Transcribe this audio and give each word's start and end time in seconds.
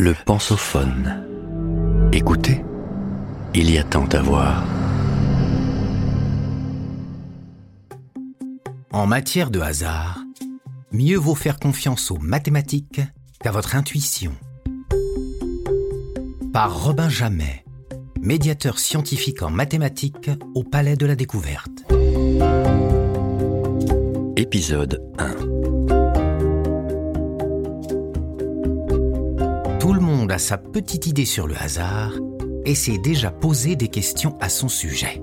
Le 0.00 0.14
pensophone. 0.14 1.24
Écoutez, 2.12 2.64
il 3.52 3.68
y 3.68 3.78
a 3.78 3.82
tant 3.82 4.06
à 4.06 4.22
voir. 4.22 4.64
En 8.92 9.08
matière 9.08 9.50
de 9.50 9.58
hasard, 9.58 10.20
mieux 10.92 11.16
vaut 11.16 11.34
faire 11.34 11.58
confiance 11.58 12.12
aux 12.12 12.18
mathématiques 12.18 13.00
qu'à 13.42 13.50
votre 13.50 13.74
intuition. 13.74 14.30
Par 16.52 16.84
Robin 16.84 17.08
Jamet, 17.08 17.64
médiateur 18.20 18.78
scientifique 18.78 19.42
en 19.42 19.50
mathématiques 19.50 20.30
au 20.54 20.62
Palais 20.62 20.94
de 20.94 21.06
la 21.06 21.16
Découverte. 21.16 21.84
Épisode 24.36 25.02
1. 25.18 25.97
Tout 29.88 29.94
le 29.94 30.00
monde 30.00 30.30
a 30.30 30.38
sa 30.38 30.58
petite 30.58 31.06
idée 31.06 31.24
sur 31.24 31.46
le 31.46 31.56
hasard 31.56 32.12
et 32.66 32.74
s'est 32.74 32.98
déjà 32.98 33.30
posé 33.30 33.74
des 33.74 33.88
questions 33.88 34.36
à 34.38 34.50
son 34.50 34.68
sujet. 34.68 35.22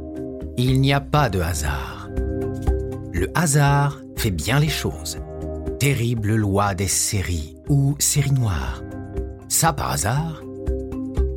Il 0.57 0.81
n'y 0.81 0.91
a 0.91 0.99
pas 1.01 1.29
de 1.29 1.39
hasard. 1.39 2.09
Le 3.13 3.29
hasard 3.35 4.01
fait 4.17 4.31
bien 4.31 4.59
les 4.59 4.69
choses. 4.69 5.19
Terrible 5.79 6.33
loi 6.33 6.73
des 6.73 6.87
séries 6.87 7.55
ou 7.69 7.95
séries 7.99 8.31
noires. 8.31 8.81
Ça 9.49 9.71
par 9.71 9.91
hasard? 9.91 10.41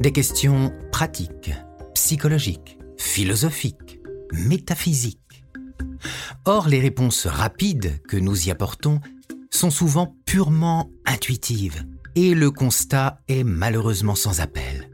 Des 0.01 0.13
questions 0.13 0.73
pratiques, 0.91 1.53
psychologiques, 1.93 2.79
philosophiques, 2.97 4.01
métaphysiques. 4.33 5.45
Or, 6.47 6.67
les 6.67 6.81
réponses 6.81 7.27
rapides 7.27 8.01
que 8.09 8.17
nous 8.17 8.49
y 8.49 8.51
apportons 8.51 9.01
sont 9.51 9.71
souvent 9.71 10.17
purement 10.25 10.89
intuitives 11.05 11.85
et 12.15 12.35
le 12.35 12.51
constat 12.51 13.21
est 13.29 13.45
malheureusement 13.45 14.15
sans 14.15 14.41
appel. 14.41 14.91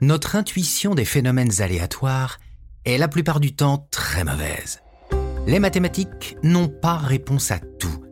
Notre 0.00 0.36
intuition 0.36 0.94
des 0.94 1.04
phénomènes 1.04 1.60
aléatoires 1.60 2.38
est 2.84 2.98
la 2.98 3.08
plupart 3.08 3.40
du 3.40 3.54
temps 3.54 3.86
très 3.90 4.24
mauvaise. 4.24 4.80
Les 5.46 5.58
mathématiques 5.58 6.36
n'ont 6.42 6.68
pas 6.68 6.96
réponse 6.96 7.50
à 7.50 7.58
tout, 7.58 8.04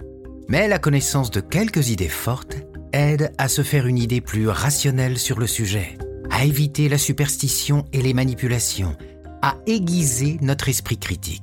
mais 0.48 0.68
la 0.68 0.78
connaissance 0.78 1.30
de 1.30 1.40
quelques 1.40 1.90
idées 1.90 2.08
fortes 2.08 2.56
aide 2.92 3.32
à 3.38 3.48
se 3.48 3.62
faire 3.62 3.86
une 3.86 3.98
idée 3.98 4.20
plus 4.20 4.48
rationnelle 4.48 5.18
sur 5.18 5.38
le 5.38 5.46
sujet, 5.46 5.96
à 6.30 6.44
éviter 6.44 6.88
la 6.88 6.98
superstition 6.98 7.84
et 7.92 8.02
les 8.02 8.14
manipulations, 8.14 8.96
à 9.42 9.56
aiguiser 9.66 10.38
notre 10.40 10.68
esprit 10.68 10.98
critique. 10.98 11.42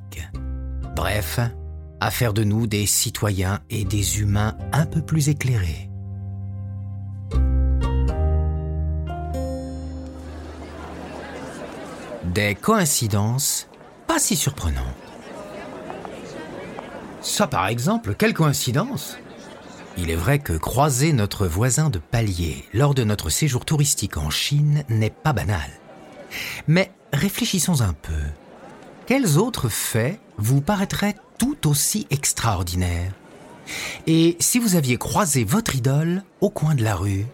Bref, 0.96 1.40
à 2.00 2.12
faire 2.12 2.34
de 2.34 2.44
nous 2.44 2.68
des 2.68 2.86
citoyens 2.86 3.60
et 3.70 3.86
des 3.86 4.20
humains 4.20 4.58
un 4.72 4.86
peu 4.86 5.02
plus 5.02 5.30
éclairés. 5.30 5.90
Des 12.36 12.54
coïncidences 12.54 13.70
pas 14.08 14.20
si 14.20 14.36
surprenantes. 14.36 14.84
Ça 17.22 17.48
par 17.48 17.68
exemple, 17.68 18.14
quelle 18.14 18.34
coïncidence? 18.34 19.18
Il 19.98 20.10
est 20.10 20.18
vrai 20.18 20.40
que 20.40 20.52
croiser 20.52 21.14
notre 21.14 21.48
voisin 21.48 21.90
de 21.90 21.98
palier 21.98 22.66
lors 22.74 22.94
de 22.94 23.06
notre 23.06 23.30
séjour 23.30 23.64
touristique 23.64 24.18
en 24.18 24.30
Chine 24.30 24.84
n'est 24.90 25.12
pas 25.12 25.32
banal. 25.32 25.70
Mais 26.68 26.92
réfléchissons 27.14 27.80
un 27.80 27.94
peu. 27.94 28.12
Quels 29.06 29.38
autres 29.38 29.70
faits 29.70 30.20
vous 30.38 30.60
paraîtraient 30.60 31.16
tout 31.38 31.70
aussi 31.70 32.06
extraordinaires? 32.10 33.14
Et 34.08 34.36
si 34.42 34.60
vous 34.60 34.76
aviez 34.76 34.98
croisé 34.98 35.46
votre 35.46 35.78
idole 35.78 36.22
au 36.42 36.50
coin 36.50 36.76
de 36.76 36.84
la 36.84 36.96
rue 36.96 37.28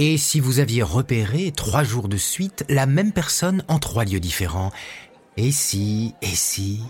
et 0.00 0.16
si 0.16 0.38
vous 0.38 0.60
aviez 0.60 0.84
repéré 0.84 1.50
trois 1.50 1.82
jours 1.82 2.08
de 2.08 2.16
suite 2.16 2.64
la 2.68 2.86
même 2.86 3.10
personne 3.12 3.64
en 3.66 3.80
trois 3.80 4.04
lieux 4.04 4.20
différents 4.20 4.70
Et 5.36 5.50
si, 5.50 6.14
et 6.22 6.26
si? 6.26 6.80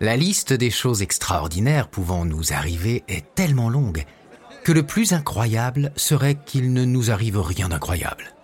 La 0.00 0.16
liste 0.16 0.54
des 0.54 0.70
choses 0.70 1.02
extraordinaires 1.02 1.86
pouvant 1.86 2.24
nous 2.24 2.54
arriver 2.54 3.04
est 3.08 3.34
tellement 3.34 3.68
longue 3.68 4.04
que 4.64 4.72
le 4.72 4.82
plus 4.82 5.12
incroyable 5.12 5.92
serait 5.96 6.34
qu'il 6.34 6.72
ne 6.72 6.86
nous 6.86 7.10
arrive 7.10 7.38
rien 7.38 7.68
d'incroyable. 7.68 8.34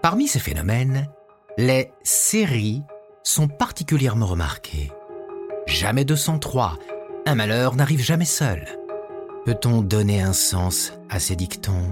Parmi 0.00 0.28
ces 0.28 0.38
phénomènes, 0.38 1.08
les 1.58 1.90
séries 2.02 2.82
sont 3.22 3.48
particulièrement 3.48 4.26
remarquées. 4.26 4.90
Jamais 5.66 6.06
203, 6.06 6.78
un 7.26 7.34
malheur 7.34 7.76
n'arrive 7.76 8.00
jamais 8.00 8.24
seul. 8.24 8.66
Peut-on 9.44 9.82
donner 9.82 10.22
un 10.22 10.32
sens 10.32 10.92
à 11.10 11.20
ces 11.20 11.36
dictons 11.36 11.88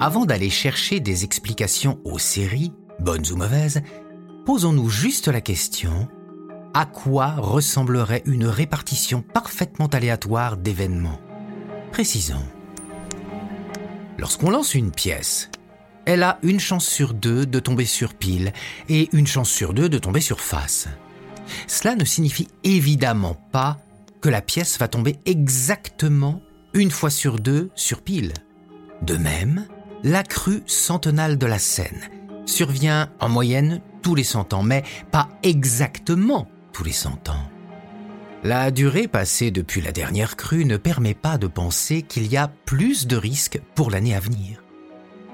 Avant 0.00 0.24
d'aller 0.24 0.50
chercher 0.50 1.00
des 1.00 1.24
explications 1.24 1.98
aux 2.04 2.18
séries, 2.18 2.72
bonnes 3.00 3.24
ou 3.32 3.36
mauvaises, 3.36 3.82
posons-nous 4.44 4.88
juste 4.88 5.28
la 5.28 5.40
question 5.40 6.08
à 6.74 6.84
quoi 6.84 7.34
ressemblerait 7.38 8.22
une 8.26 8.46
répartition 8.46 9.22
parfaitement 9.22 9.86
aléatoire 9.86 10.56
d'événements? 10.56 11.18
Précisons. 11.92 12.46
Lorsqu'on 14.18 14.50
lance 14.50 14.74
une 14.74 14.92
pièce, 14.92 15.50
elle 16.04 16.22
a 16.22 16.38
une 16.42 16.60
chance 16.60 16.86
sur 16.86 17.14
deux 17.14 17.46
de 17.46 17.58
tomber 17.58 17.84
sur 17.84 18.14
pile 18.14 18.52
et 18.88 19.08
une 19.12 19.26
chance 19.26 19.50
sur 19.50 19.72
deux 19.72 19.88
de 19.88 19.98
tomber 19.98 20.20
sur 20.20 20.40
face. 20.40 20.88
Cela 21.66 21.96
ne 21.96 22.04
signifie 22.04 22.48
évidemment 22.64 23.34
pas 23.50 23.78
que 24.20 24.28
la 24.28 24.42
pièce 24.42 24.78
va 24.78 24.88
tomber 24.88 25.18
exactement 25.24 26.42
une 26.74 26.90
fois 26.90 27.10
sur 27.10 27.38
deux 27.38 27.70
sur 27.74 28.02
pile. 28.02 28.32
De 29.02 29.16
même, 29.16 29.66
la 30.02 30.22
crue 30.22 30.62
centenale 30.66 31.38
de 31.38 31.46
la 31.46 31.58
Seine 31.58 32.08
survient 32.46 33.10
en 33.20 33.28
moyenne 33.28 33.80
tous 34.02 34.14
les 34.14 34.24
100 34.24 34.54
ans, 34.54 34.62
mais 34.62 34.84
pas 35.10 35.28
exactement 35.42 36.48
tous 36.72 36.84
les 36.84 36.92
100 36.92 37.28
ans. 37.28 37.50
La 38.44 38.70
durée 38.70 39.08
passée 39.08 39.50
depuis 39.50 39.80
la 39.80 39.92
dernière 39.92 40.36
crue 40.36 40.64
ne 40.64 40.76
permet 40.76 41.14
pas 41.14 41.38
de 41.38 41.48
penser 41.48 42.02
qu'il 42.02 42.26
y 42.28 42.36
a 42.36 42.48
plus 42.48 43.06
de 43.06 43.16
risques 43.16 43.60
pour 43.74 43.90
l'année 43.90 44.14
à 44.14 44.20
venir. 44.20 44.62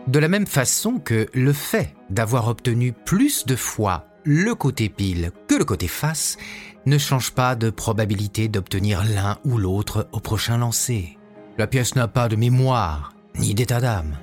De 0.06 0.19
la 0.19 0.28
même 0.28 0.47
façon 0.47 0.99
que 0.99 1.28
le 1.34 1.53
fait 1.53 1.95
d'avoir 2.11 2.49
obtenu 2.49 2.93
plus 2.93 3.47
de 3.47 3.56
fois 3.56 4.06
le 4.25 4.55
côté 4.55 4.89
pile 4.89 5.33
que 5.49 5.55
le 5.55 5.65
côté 5.65 5.87
face 5.87 6.39
ne 6.87 6.99
change 6.99 7.33
pas 7.33 7.55
de 7.56 7.71
probabilité 7.71 8.49
d'obtenir 8.49 9.05
l'un 9.05 9.39
ou 9.45 9.59
l'autre 9.59 10.09
au 10.12 10.21
prochain 10.21 10.59
lancer. 10.59 11.19
La 11.56 11.66
pièce 11.69 11.94
n'a 11.94 12.09
pas 12.09 12.28
de 12.28 12.34
mémoire, 12.37 13.12
ni 13.37 13.54
d'état 13.54 13.81
d'âme. 13.81 14.16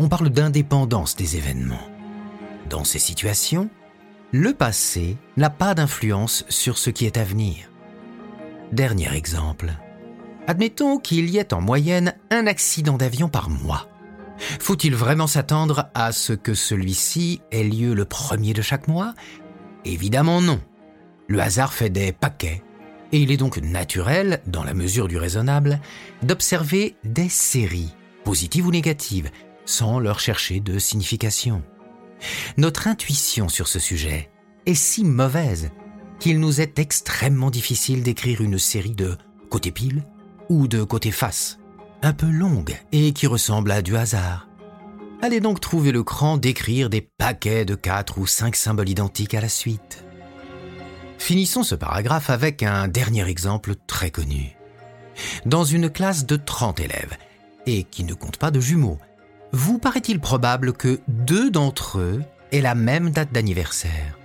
On 0.00 0.08
parle 0.08 0.30
d'indépendance 0.30 1.14
des 1.14 1.36
événements. 1.36 1.88
Dans 2.68 2.82
ces 2.82 2.98
situations, 2.98 3.70
le 4.32 4.52
passé 4.52 5.16
n'a 5.36 5.50
pas 5.50 5.74
d'influence 5.74 6.44
sur 6.48 6.76
ce 6.76 6.90
qui 6.90 7.06
est 7.06 7.16
à 7.16 7.24
venir. 7.24 7.70
Dernier 8.72 9.14
exemple. 9.14 9.72
Admettons 10.48 10.98
qu'il 10.98 11.30
y 11.30 11.38
ait 11.38 11.54
en 11.54 11.60
moyenne 11.60 12.14
un 12.30 12.46
accident 12.46 12.96
d'avion 12.96 13.28
par 13.28 13.50
mois. 13.50 13.88
Faut-il 14.38 14.94
vraiment 14.94 15.26
s'attendre 15.26 15.90
à 15.94 16.10
ce 16.10 16.32
que 16.32 16.54
celui-ci 16.54 17.40
ait 17.52 17.64
lieu 17.64 17.94
le 17.94 18.04
premier 18.04 18.52
de 18.52 18.62
chaque 18.62 18.88
mois? 18.88 19.14
Évidemment 19.84 20.40
non. 20.40 20.60
Le 21.28 21.40
hasard 21.40 21.72
fait 21.72 21.90
des 21.90 22.12
paquets 22.12 22.62
et 23.12 23.20
il 23.20 23.30
est 23.30 23.36
donc 23.36 23.58
naturel, 23.58 24.40
dans 24.46 24.64
la 24.64 24.74
mesure 24.74 25.08
du 25.08 25.16
raisonnable, 25.16 25.80
d'observer 26.22 26.96
des 27.04 27.28
séries, 27.28 27.94
positives 28.24 28.66
ou 28.66 28.70
négatives, 28.70 29.30
sans 29.64 29.98
leur 29.98 30.20
chercher 30.20 30.60
de 30.60 30.78
signification. 30.78 31.62
Notre 32.56 32.88
intuition 32.88 33.48
sur 33.48 33.68
ce 33.68 33.78
sujet 33.78 34.30
est 34.66 34.74
si 34.74 35.04
mauvaise 35.04 35.70
qu'il 36.18 36.40
nous 36.40 36.60
est 36.60 36.78
extrêmement 36.78 37.50
difficile 37.50 38.02
d'écrire 38.02 38.40
une 38.40 38.58
série 38.58 38.94
de 38.94 39.16
côté 39.50 39.70
pile 39.70 40.04
ou 40.48 40.66
de 40.66 40.82
côté 40.82 41.10
face, 41.10 41.58
un 42.02 42.12
peu 42.12 42.28
longue 42.28 42.76
et 42.92 43.12
qui 43.12 43.26
ressemble 43.26 43.70
à 43.70 43.82
du 43.82 43.96
hasard. 43.96 44.48
Allez 45.22 45.40
donc 45.40 45.60
trouver 45.60 45.92
le 45.92 46.02
cran 46.02 46.36
d'écrire 46.36 46.90
des 46.90 47.00
paquets 47.00 47.64
de 47.64 47.74
quatre 47.74 48.18
ou 48.18 48.26
cinq 48.26 48.56
symboles 48.56 48.88
identiques 48.88 49.34
à 49.34 49.40
la 49.40 49.48
suite. 49.48 50.04
Finissons 51.28 51.62
ce 51.62 51.74
paragraphe 51.74 52.30
avec 52.30 52.62
un 52.62 52.88
dernier 52.88 53.28
exemple 53.28 53.74
très 53.86 54.10
connu. 54.10 54.56
Dans 55.44 55.62
une 55.62 55.90
classe 55.90 56.24
de 56.24 56.36
30 56.36 56.80
élèves, 56.80 57.18
et 57.66 57.84
qui 57.84 58.04
ne 58.04 58.14
compte 58.14 58.38
pas 58.38 58.50
de 58.50 58.60
jumeaux, 58.60 58.98
vous 59.52 59.78
paraît-il 59.78 60.20
probable 60.20 60.72
que 60.72 61.00
deux 61.06 61.50
d'entre 61.50 61.98
eux 61.98 62.22
aient 62.50 62.62
la 62.62 62.74
même 62.74 63.10
date 63.10 63.30
d'anniversaire 63.30 64.18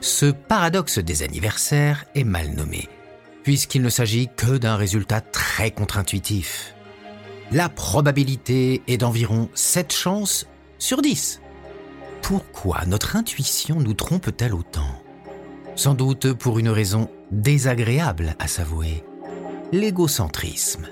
Ce 0.00 0.26
paradoxe 0.26 1.00
des 1.00 1.24
anniversaires 1.24 2.04
est 2.14 2.22
mal 2.22 2.50
nommé, 2.50 2.88
puisqu'il 3.42 3.82
ne 3.82 3.90
s'agit 3.90 4.28
que 4.36 4.56
d'un 4.56 4.76
résultat 4.76 5.20
très 5.20 5.72
contre-intuitif. 5.72 6.76
La 7.50 7.68
probabilité 7.68 8.82
est 8.86 8.98
d'environ 8.98 9.48
7 9.54 9.92
chances 9.92 10.46
sur 10.78 11.02
10. 11.02 11.40
Pourquoi 12.22 12.84
notre 12.86 13.16
intuition 13.16 13.80
nous 13.80 13.94
trompe-t-elle 13.94 14.54
autant? 14.54 15.03
Sans 15.76 15.94
doute 15.94 16.32
pour 16.32 16.58
une 16.58 16.68
raison 16.68 17.10
désagréable 17.30 18.36
à 18.38 18.48
s'avouer, 18.48 19.04
l'égocentrisme. 19.72 20.86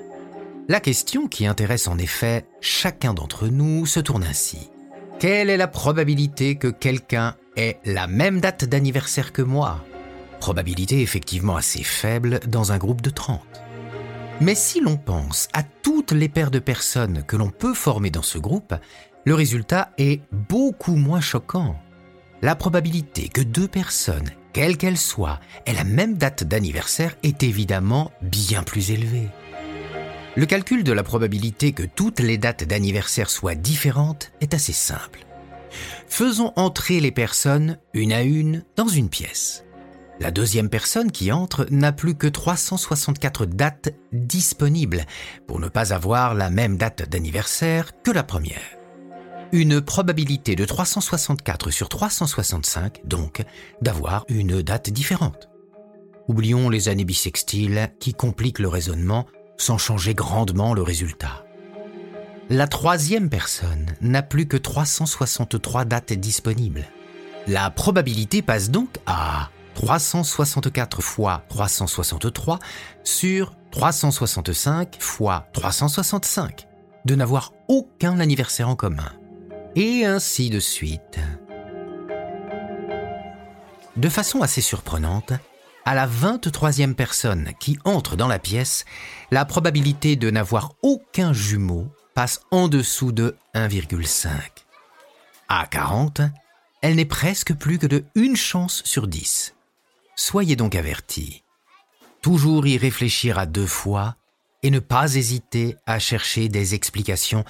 La 0.68 0.80
question 0.80 1.28
qui 1.28 1.46
intéresse 1.46 1.88
en 1.88 1.98
effet 1.98 2.46
chacun 2.60 3.14
d'entre 3.14 3.48
nous 3.48 3.86
se 3.86 4.00
tourne 4.00 4.24
ainsi. 4.24 4.70
Quelle 5.18 5.50
est 5.50 5.56
la 5.56 5.68
probabilité 5.68 6.56
que 6.56 6.68
quelqu'un 6.68 7.36
ait 7.56 7.78
la 7.84 8.06
même 8.06 8.40
date 8.40 8.64
d'anniversaire 8.64 9.32
que 9.32 9.42
moi? 9.42 9.84
Probabilité 10.40 11.00
effectivement 11.00 11.56
assez 11.56 11.84
faible 11.84 12.40
dans 12.48 12.72
un 12.72 12.78
groupe 12.78 13.02
de 13.02 13.10
30. 13.10 13.40
Mais 14.40 14.56
si 14.56 14.80
l'on 14.80 14.96
pense 14.96 15.48
à 15.52 15.62
toutes 15.62 16.10
les 16.10 16.28
paires 16.28 16.50
de 16.50 16.58
personnes 16.58 17.22
que 17.24 17.36
l'on 17.36 17.50
peut 17.50 17.74
former 17.74 18.10
dans 18.10 18.22
ce 18.22 18.38
groupe, 18.38 18.74
le 19.24 19.34
résultat 19.34 19.90
est 19.98 20.22
beaucoup 20.32 20.96
moins 20.96 21.20
choquant. 21.20 21.76
La 22.40 22.56
probabilité 22.56 23.28
que 23.28 23.40
deux 23.40 23.68
personnes, 23.68 24.30
quelles 24.52 24.76
qu'elles 24.76 24.98
soient, 24.98 25.40
aient 25.66 25.74
la 25.74 25.84
même 25.84 26.16
date 26.16 26.44
d'anniversaire 26.44 27.16
est 27.22 27.42
évidemment 27.42 28.12
bien 28.22 28.62
plus 28.62 28.90
élevée. 28.90 29.28
Le 30.34 30.46
calcul 30.46 30.82
de 30.82 30.92
la 30.92 31.02
probabilité 31.02 31.72
que 31.72 31.82
toutes 31.82 32.20
les 32.20 32.38
dates 32.38 32.64
d'anniversaire 32.64 33.28
soient 33.28 33.54
différentes 33.54 34.32
est 34.40 34.54
assez 34.54 34.72
simple. 34.72 35.26
Faisons 36.06 36.52
entrer 36.56 37.00
les 37.00 37.10
personnes 37.10 37.78
une 37.92 38.12
à 38.12 38.22
une 38.22 38.64
dans 38.76 38.88
une 38.88 39.08
pièce. 39.08 39.64
La 40.20 40.30
deuxième 40.30 40.68
personne 40.68 41.10
qui 41.10 41.32
entre 41.32 41.66
n'a 41.70 41.92
plus 41.92 42.14
que 42.14 42.26
364 42.26 43.46
dates 43.46 43.90
disponibles 44.12 45.04
pour 45.46 45.58
ne 45.58 45.68
pas 45.68 45.92
avoir 45.92 46.34
la 46.34 46.50
même 46.50 46.76
date 46.76 47.08
d'anniversaire 47.08 47.90
que 48.02 48.10
la 48.10 48.22
première. 48.22 48.81
Une 49.54 49.82
probabilité 49.82 50.56
de 50.56 50.64
364 50.64 51.70
sur 51.70 51.90
365, 51.90 53.02
donc, 53.04 53.44
d'avoir 53.82 54.24
une 54.28 54.62
date 54.62 54.88
différente. 54.88 55.50
Oublions 56.26 56.70
les 56.70 56.88
années 56.88 57.04
bissextiles 57.04 57.90
qui 58.00 58.14
compliquent 58.14 58.60
le 58.60 58.68
raisonnement 58.68 59.26
sans 59.58 59.76
changer 59.76 60.14
grandement 60.14 60.72
le 60.72 60.80
résultat. 60.80 61.44
La 62.48 62.66
troisième 62.66 63.28
personne 63.28 63.94
n'a 64.00 64.22
plus 64.22 64.48
que 64.48 64.56
363 64.56 65.84
dates 65.84 66.14
disponibles. 66.14 66.86
La 67.46 67.68
probabilité 67.68 68.40
passe 68.40 68.70
donc 68.70 68.88
à 69.04 69.50
364 69.74 71.02
fois 71.02 71.44
363 71.50 72.58
sur 73.04 73.52
365 73.70 74.96
fois 74.98 75.46
365 75.52 76.68
de 77.04 77.14
n'avoir 77.14 77.52
aucun 77.68 78.18
anniversaire 78.18 78.70
en 78.70 78.76
commun. 78.76 79.12
Et 79.74 80.04
ainsi 80.04 80.50
de 80.50 80.60
suite. 80.60 81.18
De 83.96 84.08
façon 84.10 84.42
assez 84.42 84.60
surprenante, 84.60 85.32
à 85.86 85.94
la 85.94 86.06
23e 86.06 86.92
personne 86.94 87.52
qui 87.58 87.78
entre 87.84 88.16
dans 88.16 88.28
la 88.28 88.38
pièce, 88.38 88.84
la 89.30 89.46
probabilité 89.46 90.14
de 90.16 90.30
n'avoir 90.30 90.74
aucun 90.82 91.32
jumeau 91.32 91.88
passe 92.14 92.42
en 92.50 92.68
dessous 92.68 93.12
de 93.12 93.34
1,5. 93.54 94.28
À 95.48 95.66
40, 95.66 96.20
elle 96.82 96.96
n'est 96.96 97.06
presque 97.06 97.54
plus 97.54 97.78
que 97.78 97.86
de 97.86 98.04
une 98.14 98.36
chance 98.36 98.82
sur 98.84 99.06
10. 99.06 99.54
Soyez 100.16 100.54
donc 100.54 100.74
avertis. 100.74 101.44
Toujours 102.20 102.66
y 102.66 102.76
réfléchir 102.76 103.38
à 103.38 103.46
deux 103.46 103.66
fois 103.66 104.16
et 104.62 104.70
ne 104.70 104.80
pas 104.80 105.14
hésiter 105.14 105.76
à 105.86 105.98
chercher 105.98 106.50
des 106.50 106.74
explications 106.74 107.44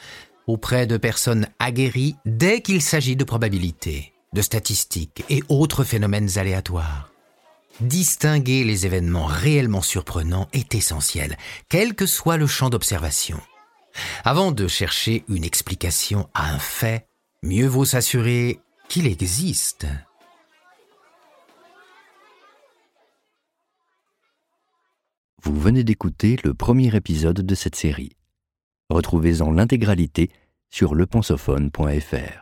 auprès 0.47 0.87
de 0.87 0.97
personnes 0.97 1.47
aguerries 1.59 2.17
dès 2.25 2.63
qu'il 2.63 2.83
s'agit 2.83 3.17
de 3.17 3.25
probabilités, 3.25 4.13
de 4.33 4.43
statistiques 4.43 5.25
et 5.29 5.43
autres 5.49 5.85
phénomènes 5.85 6.39
aléatoires. 6.39 7.11
Distinguer 7.81 8.65
les 8.65 8.87
événements 8.87 9.27
réellement 9.27 9.81
surprenants 9.81 10.49
est 10.53 10.75
essentiel, 10.75 11.37
quel 11.69 11.95
que 11.95 12.07
soit 12.07 12.37
le 12.37 12.47
champ 12.47 12.71
d'observation. 12.71 13.41
Avant 14.25 14.53
de 14.53 14.69
chercher 14.69 15.25
une 15.29 15.45
explication 15.45 16.29
à 16.35 16.53
un 16.53 16.59
fait, 16.59 17.07
mieux 17.43 17.67
vaut 17.67 17.85
s'assurer 17.85 18.61
qu'il 18.89 19.07
existe. 19.07 19.87
Vous 25.43 25.59
venez 25.59 25.83
d'écouter 25.83 26.39
le 26.45 26.55
premier 26.55 26.95
épisode 26.95 27.41
de 27.41 27.55
cette 27.55 27.75
série. 27.75 28.17
Retrouvez-en 28.93 29.51
l'intégralité 29.51 30.31
sur 30.71 30.95
lepensophone.fr. 30.95 32.42